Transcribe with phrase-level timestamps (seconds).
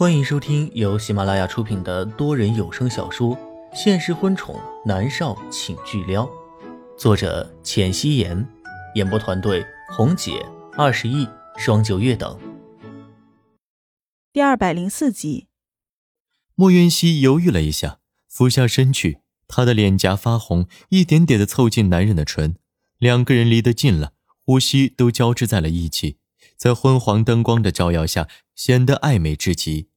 [0.00, 3.36] 欢迎收听由喜马拉雅出品的多人有声小说
[3.74, 6.24] 《现实婚宠男少请巨撩》，
[6.96, 8.48] 作者：浅汐颜，
[8.94, 9.62] 演播团队：
[9.94, 10.42] 红姐、
[10.72, 11.28] 二十亿、
[11.58, 12.40] 双九月等。
[14.32, 15.48] 第二百零四集，
[16.54, 22.56] 莫渊熙犹豫了一下，俯下身去，他的脸颊发红，一点点的凑近男人的唇，
[22.96, 24.14] 两个人离得近了，
[24.46, 26.16] 呼吸都交织在了一起。
[26.56, 29.89] 在昏黄灯光的照耀下，显得暧昧至极。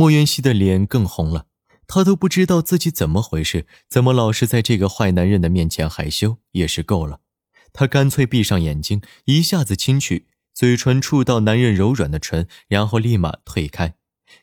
[0.00, 1.44] 莫渊熙的脸更红了，
[1.86, 7.20] 他都不知道自己怎么回事，怎么老是在这个坏男人的面前害羞也是够了。
[7.74, 13.96] 他干脆闭上眼睛，一下子亲去，嘴唇触到男人柔软的唇，然后立马退开。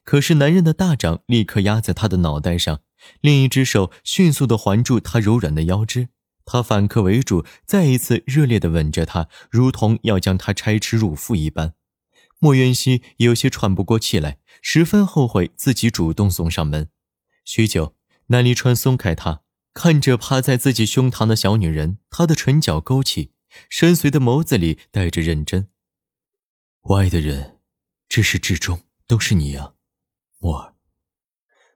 [0.03, 2.81] 可是男人的大掌立刻压在他的脑袋上，
[3.21, 6.09] 另一只手迅速地环住他柔软的腰肢。
[6.45, 11.73] 他反客为主，再一次热烈地吻着她，如同要将她拆吃入腹一般。
[12.39, 16.89] 莫渊熙有些喘不过气来，十分后悔自己主动送上门。
[17.45, 17.95] 许久，
[18.27, 19.41] 南离川松开他，
[19.73, 23.31] 看着趴在自己胸膛的小女人，他的唇角勾起，
[23.69, 25.69] 深邃的眸子里带着认真。
[26.81, 27.59] 我爱的人，
[28.09, 29.73] 至始至终都是你啊，
[30.39, 30.75] 莫儿。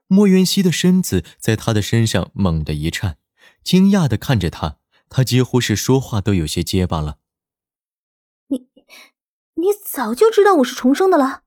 [0.06, 3.18] 莫渊熙的身子在他的身上猛地一颤。
[3.64, 4.78] 惊讶的看着他，
[5.08, 7.18] 他几乎是说话都有些结巴了。
[8.48, 8.68] 你，
[9.54, 11.41] 你早就知道我是重生的了。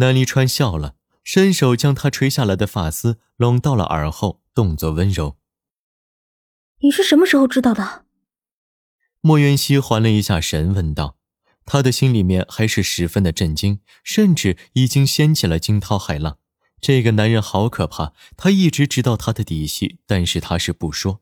[0.00, 5.36] 南离川笑了，伸手将他垂下来的发丝拢到了耳后，动作温柔。
[6.78, 8.06] 你是什么时候知道的？
[9.20, 11.18] 莫渊熙缓了一下神，问道。
[11.66, 16.38] 他的心里面还是十分的震惊，甚至已经掀起了惊涛骇浪。
[16.80, 21.20] 这个男人好可怕，他一直知道他的底细，但是他是不说。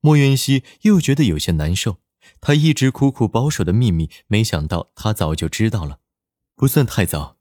[0.00, 1.98] 莫云熙又觉得有些难受，
[2.40, 5.98] 他一直苦苦保守的秘密，没想到他早就知道了。
[6.56, 7.35] 不算太早，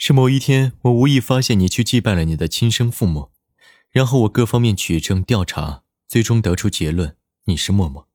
[0.00, 3.32] 是某一天我无意发现你去祭拜了你的亲生父母，
[3.90, 8.08] 然后我各方面取证调查，最终得出结论，你是默默。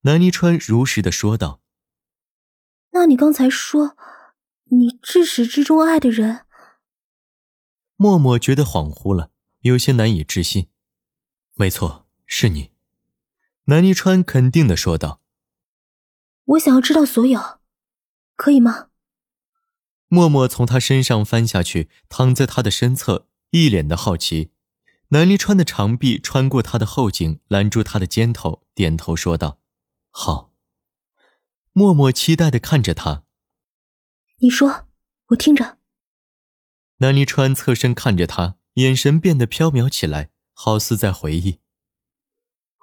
[0.00, 1.60] 南离川如实的说道。
[2.90, 3.96] 那你刚才说，
[4.64, 6.44] 你至始至终爱的人？
[7.94, 9.30] 默默觉得恍惚了，
[9.60, 10.68] 有些难以置信。
[11.54, 12.72] 没错，是你，
[13.66, 15.20] 南泥川肯定的说道。
[16.46, 17.60] 我想要知道所有，
[18.34, 18.88] 可以吗？
[20.08, 24.50] 默默从他身上翻下去，躺在他的身侧，一脸的好奇。
[25.08, 29.60] 南离川的长臂穿过他的后颈，拦住他的肩头，点头说道
[30.10, 30.52] ：“好。”
[31.72, 33.24] 默默期待的看着他。
[34.38, 34.86] 你说，
[35.28, 35.78] 我听着。
[36.98, 41.60] 南离川侧身看着他，眼神变得飘渺起来，好似在回忆。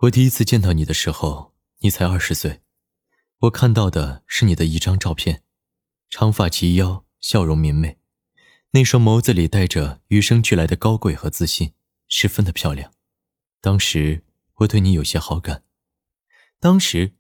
[0.02, 2.62] 我第一次见到你的时候，你才二十岁，
[3.40, 5.44] 我看到的是你的一张照片，
[6.10, 8.00] 长发及腰，笑容明媚，
[8.72, 11.72] 那双眸子里带着与生俱来的高贵和自信，
[12.10, 12.92] 十分的漂亮。
[13.62, 14.26] 当时
[14.56, 15.64] 我对你有些好感。
[16.60, 17.14] 当时，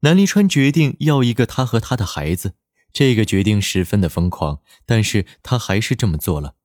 [0.00, 2.54] 南离川决定要一个他和他的孩子。
[2.90, 6.56] 这个决定十分的疯狂，但是他还是这么做了。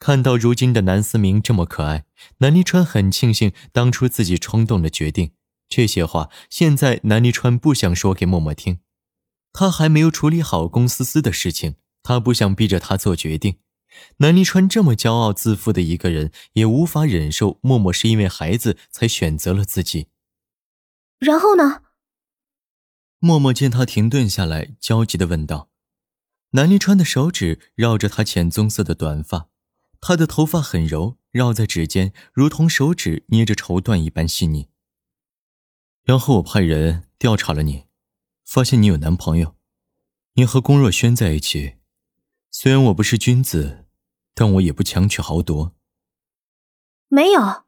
[0.00, 2.04] 看到如今的南思明这么可爱，
[2.38, 5.30] 南离川很庆幸当初自己冲动的决定。
[5.68, 8.80] 这些话现在南离川不想说给默默听，
[9.52, 11.76] 他还没有处理好龚思思的事情，
[12.10, 13.60] 他不想逼着他做决定。
[14.16, 20.08] 南离川这么骄傲自负的一个人，也无法忍受默默是因为孩子才选择了自己。
[21.20, 21.82] 然后呢？
[23.20, 25.70] 默默见他停顿下来，焦急的问道。
[26.50, 29.48] 南离川的手指绕着她浅棕色的短发，
[30.00, 34.68] 她的头发很柔，绕在指尖，如同手指捏着绸缎一般细腻。
[36.02, 37.84] 然后我派人调查了你，
[38.44, 39.54] 发现你有男朋友，
[40.34, 41.74] 你和龚若轩在一起。
[42.50, 43.86] 虽然我不是君子，
[44.34, 45.74] 但我也不强取豪夺。
[47.08, 47.64] 没有。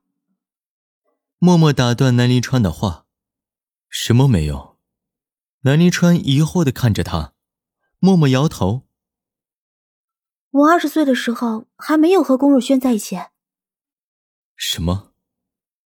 [1.38, 3.06] 默默打断南离川的话
[3.88, 4.78] ：“什么没有？”
[5.62, 7.34] 南离川疑惑的看着他。
[7.98, 8.88] 默默摇头。
[10.50, 13.16] 我二十岁的时候还没有和龚若轩在一起。
[14.56, 15.12] 什么？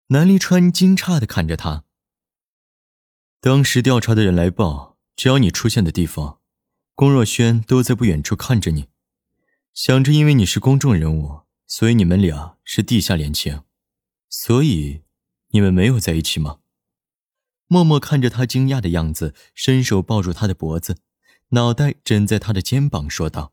[0.08, 1.84] 南离川惊诧的看着他。
[3.42, 6.40] 当时调查的人来报，只要你出现的地方，
[6.96, 8.88] 龚若轩都在不远处看着你，
[9.76, 13.64] 想着因为你是公众人物，所以你们俩是地下恋情，
[14.30, 15.04] 所以
[15.50, 16.60] 你们没有在一起吗？
[17.68, 21.00] 默默看着他惊讶的样子，伸手抱住他的脖子。
[21.50, 23.52] 脑袋枕在他的肩膀，说道：“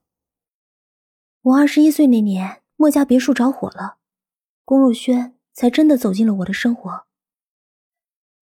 [1.43, 3.97] 我二十一岁那年，莫家别墅着火了，
[4.65, 7.07] 龚若轩才真的走进了我的生活。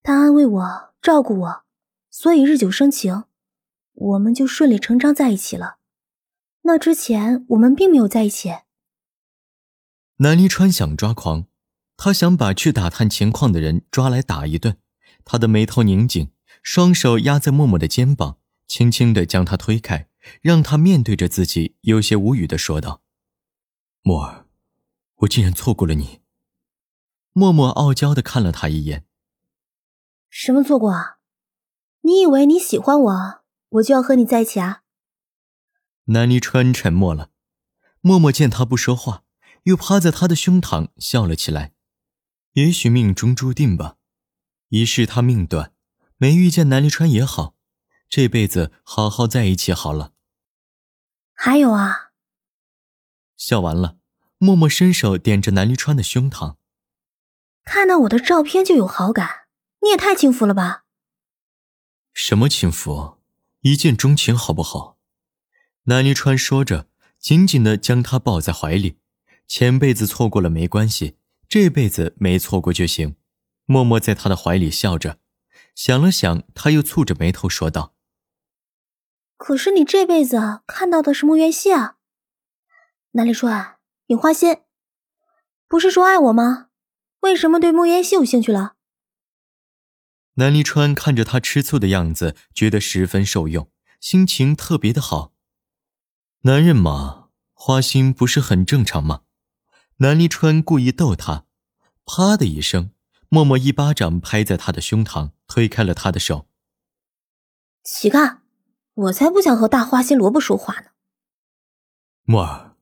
[0.02, 1.64] 他安慰我，照顾我，
[2.10, 3.24] 所以日久生情，
[3.94, 5.78] 我们就顺理成章在一起了。
[6.62, 8.50] 那之前我们并没有在一起。
[10.16, 11.46] 南离川想抓狂，
[11.96, 14.76] 他想把去打探情况的人抓来打一顿。
[15.24, 20.08] 他的眉头拧紧，双手压在默默的肩膀，轻轻的将他推开，
[20.42, 23.02] 让他面对着自己，有些无语的说道
[24.02, 24.46] ：“默儿，
[25.16, 26.20] 我竟然错过了你。”
[27.32, 29.06] 默默傲娇的看了他一眼
[30.28, 31.18] ：“什么错过啊？
[32.02, 34.82] 你以为你喜欢我，我就要和你在一起啊？”
[36.06, 37.30] 南离川沉默了，
[38.00, 39.24] 默默见他不说话，
[39.64, 41.72] 又趴在他的胸膛笑了起来。
[42.54, 43.96] 也许命中注定吧，
[44.70, 45.72] 一世他命短，
[46.16, 47.54] 没遇见南离川也好，
[48.08, 50.14] 这辈子好好在一起好了。
[51.32, 52.10] 还有啊，
[53.36, 53.98] 笑完了，
[54.38, 56.56] 默默伸手点着南离川的胸膛，
[57.64, 59.46] 看到我的照片就有好感，
[59.82, 60.84] 你也太轻浮了吧？
[62.12, 63.18] 什么轻浮？
[63.60, 64.98] 一见钟情好不好？
[65.84, 66.88] 南离川说着，
[67.18, 68.98] 紧紧的将她抱在怀里。
[69.48, 71.16] 前辈子错过了没关系，
[71.48, 73.16] 这辈子没错过就行。
[73.66, 75.18] 默默在他的怀里笑着，
[75.74, 77.94] 想了想，他又蹙着眉头说道
[79.36, 81.96] ：“可是你这辈子看到的是穆元熙啊，
[83.12, 84.58] 南离川，你花心，
[85.66, 86.68] 不是说爱我吗？
[87.20, 88.74] 为什么对穆元熙有兴趣了？”
[90.34, 95.32] 南离川看着他吃醋的样子，觉得十分受用，心情特别的好。
[96.44, 99.24] 男人嘛，花心不是很正常吗？
[99.98, 101.44] 南离川故意逗他，
[102.06, 102.92] 啪的一声，
[103.28, 106.46] 默默一巴掌拍在他的胸膛，推开了他的手。
[107.84, 108.38] 乞丐，
[108.94, 110.86] 我才不想和大花心萝卜说话呢。
[112.22, 112.74] 默儿，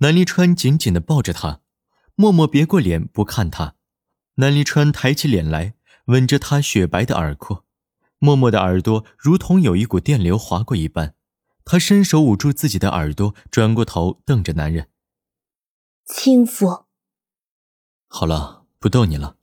[0.00, 1.62] 南离川紧紧的抱着他，
[2.14, 3.76] 默默别过脸不看他。
[4.34, 5.72] 南离川抬起脸来，
[6.08, 7.64] 吻着她雪白的耳廓，
[8.18, 11.13] 默默的耳朵如同有一股电流划过一般。
[11.64, 14.88] 他伸手捂住自己的耳朵，转过头瞪着男人。
[16.04, 16.84] 轻浮。
[18.06, 19.36] 好了，不逗你了。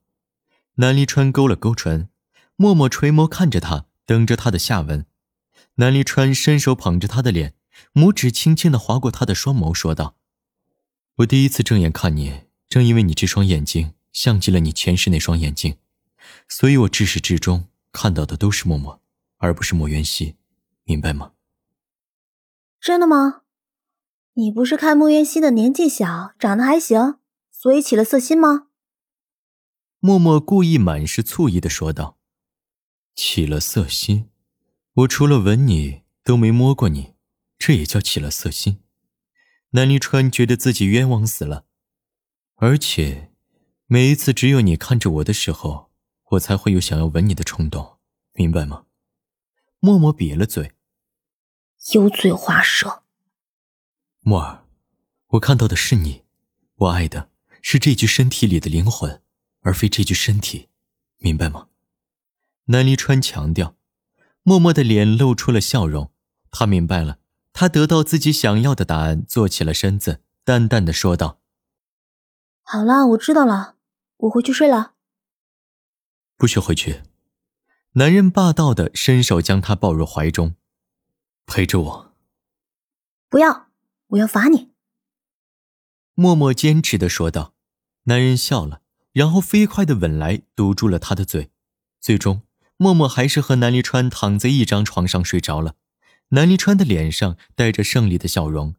[0.75, 2.09] 南离川勾了勾唇，
[2.55, 5.05] 默默垂眸看着他，等着他的下文。
[5.75, 7.55] 南离川伸手捧着他的脸，
[7.93, 10.15] 拇指轻轻的划过他的双眸，说道
[11.17, 15.77] ：“我第一次正眼看你，正因为你这双眼睛像极了你前世那双眼睛，
[16.47, 19.01] 所以我至始至终看到的都是默默，
[19.37, 20.35] 而不是莫渊熙，
[20.83, 21.31] 明白吗？”
[22.81, 23.43] 真的吗？
[24.33, 27.19] 你不是看莫渊熙的年纪小，长得还行，
[27.51, 28.69] 所以起了色心吗？
[29.99, 32.17] 默默故意满是醋意的说道
[33.13, 34.31] ：“起了色心？
[34.93, 37.13] 我除了吻你都没摸过你，
[37.59, 38.81] 这也叫起了色心？”
[39.73, 41.65] 南离川觉得自己冤枉死了，
[42.55, 43.31] 而且
[43.85, 45.91] 每一次只有你看着我的时候，
[46.31, 47.99] 我才会有想要吻你的冲动，
[48.33, 48.85] 明白吗？
[49.79, 50.71] 默默瘪了嘴。
[51.89, 53.01] 油嘴滑舌，
[54.19, 54.63] 默儿，
[55.29, 56.23] 我看到的是你，
[56.75, 57.31] 我爱的
[57.63, 59.19] 是这具身体里的灵魂，
[59.61, 60.69] 而非这具身体，
[61.17, 61.69] 明白吗？
[62.65, 63.75] 南离川强调，
[64.43, 66.11] 默默的脸露出了笑容，
[66.51, 67.17] 他明白了，
[67.51, 71.39] 他得到自己想要的答案，坐起了身子，淡淡的说道
[72.61, 73.77] ：“好了，我知道了，
[74.17, 74.93] 我回去睡了。”
[76.37, 77.01] 不许回去！
[77.93, 80.55] 男人霸道的伸手将她抱入怀中。
[81.53, 82.13] 陪着我，
[83.27, 83.67] 不要！
[84.07, 84.69] 我要罚你。
[86.15, 87.55] 默默坚持的说道。
[88.03, 88.81] 男人笑了，
[89.11, 91.51] 然后飞快的吻来，堵住了他的嘴。
[91.99, 92.43] 最终，
[92.77, 95.75] 默默还是和南离川躺在一张床上睡着了。
[96.29, 98.75] 南离川的脸上带着胜利的笑容。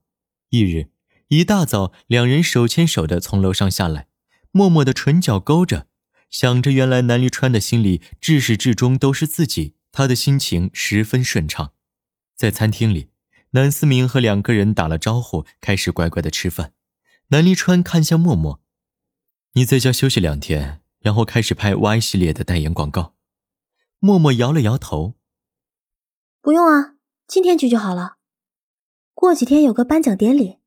[0.48, 0.88] 翌日
[1.28, 4.08] 一大早，两人手牵手的从楼上下来，
[4.50, 5.88] 默默的唇角勾着，
[6.30, 11.74] 想着原来南离川的心里至始至终都是自己，他的心情十分顺畅。
[12.34, 13.10] 在餐厅里，
[13.50, 16.72] 南思明和两个人打了招呼，开始乖乖的吃饭。
[17.28, 18.60] 南离川看向默默
[19.54, 23.14] ：“你在家休息两天，然后开始拍 Y 系列的代言广告。”
[24.00, 25.14] 默默摇了摇头
[26.42, 26.96] ：“不用啊，
[27.26, 28.16] 今天去就好了。
[29.14, 30.58] 过几天有个颁奖典礼，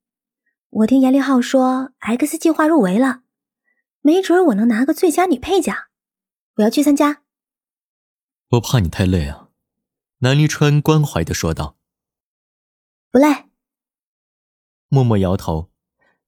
[0.69, 3.23] 我听严立浩说 X 计划入围了，
[4.01, 5.75] 没准我能拿个最佳女配奖，
[6.55, 7.23] 我要去参加。”
[8.51, 9.44] 我怕你太累啊。
[10.25, 11.77] 南离川关怀的说道
[13.13, 13.45] ：“不累。”
[14.89, 15.69] 默默摇头。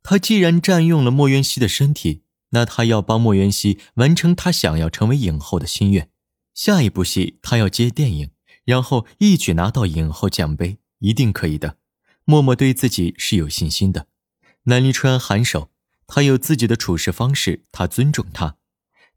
[0.04, 6.12] 他既然占用了莫渊熙的身体，那他要帮莫渊熙完成他想要成为影后的心愿。
[6.54, 8.30] 下一部戏他要接电影，
[8.66, 11.78] 然后一举拿到影后奖杯，一定可以的。
[12.24, 14.06] 默默对自己是有信心的。
[14.66, 15.72] 南离川颔首，
[16.06, 18.58] 他有自己的处事方式，他尊重他。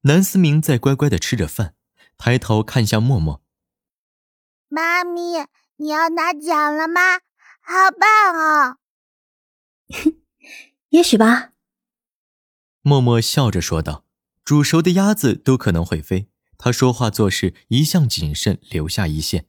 [0.05, 1.75] 南思明在乖乖的吃着饭，
[2.17, 3.43] 抬头看向默默。
[4.71, 5.47] 妈咪，
[5.77, 7.19] 你要拿奖了吗？
[7.61, 8.79] 好棒哦！
[10.91, 11.53] 也许吧。
[12.81, 14.07] 默默笑着说道
[14.43, 19.47] ：“煮熟的鸭子都可能会飞。”他说话做事一向谨慎，留下一线。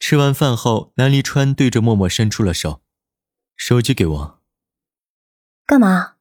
[0.00, 2.82] 吃完饭后，南离川对着默默伸出了手
[3.56, 4.42] ：“手机给我。”
[5.66, 6.16] 干嘛？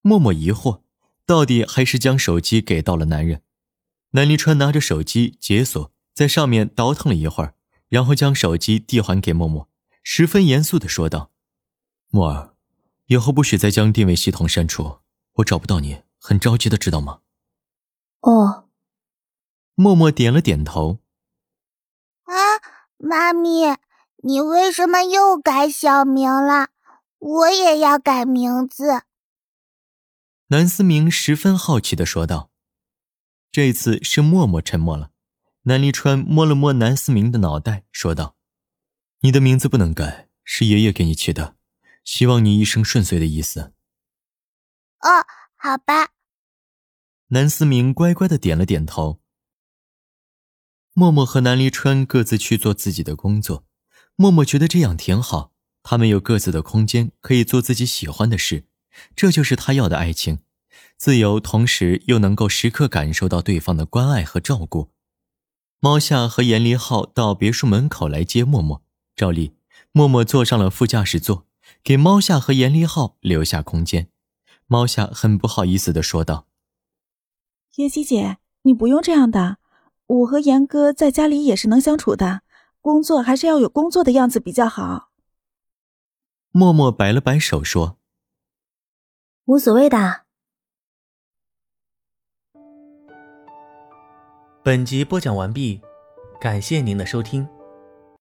[0.00, 0.82] 默默疑惑，
[1.24, 3.42] 到底还是将手机给到了男人。
[4.10, 7.54] 南离川拿着手机解锁，在上面倒腾了一会儿，
[7.90, 9.68] 然后将手机递还给默默，
[10.02, 11.30] 十分严肃的说道
[12.08, 12.54] ：“默儿，
[13.08, 15.00] 以后不许再将定位系统删除，
[15.34, 17.20] 我找不到你，很着急的，知道吗？”
[18.22, 18.64] 哦。
[19.74, 21.00] 默默点了点头。
[22.22, 22.32] 啊，
[22.96, 23.76] 妈咪，
[24.22, 26.70] 你为什么又改小名了？
[27.18, 29.02] 我也要改名字。
[30.46, 32.48] 南思明十分好奇的说道。
[33.52, 35.10] 这次是默默沉默了。
[35.68, 38.36] 南离川摸了摸南思明的脑袋，说道
[39.22, 41.56] ：“你的名字不能改，是爷爷给你起的，
[42.04, 43.72] 希望你一生顺遂的意思。”
[45.02, 46.12] 哦，好吧。
[47.30, 49.20] 南思明乖乖的点了点头。
[50.92, 53.66] 默默和南离川各自去做自己的工作，
[54.14, 58.68] 默默觉得这样挺好，他们有各自的空间，可以做自己喜欢的事，
[59.16, 60.38] 这就是他要的爱情，
[60.96, 64.92] 自由，同时又能够时刻感受到对方的关爱和照顾。
[65.86, 68.82] 猫夏和严离浩到别墅门口来接默默，
[69.14, 69.54] 照例，
[69.92, 71.46] 默默坐上了副驾驶座，
[71.84, 74.08] 给猫夏和严离浩留下空间。
[74.66, 76.48] 猫夏很不好意思的说道
[77.78, 79.58] ：“叶希姐，你不用这样的。”
[80.06, 82.42] 我和严哥在家里也是能相处的，
[82.80, 85.10] 工作还是要有工作的样子比较好。
[86.50, 87.96] 默默摆了摆手说
[89.46, 90.22] ：“无所谓的。”
[94.66, 95.80] 本集播讲完毕，
[96.40, 97.46] 感谢您的收听。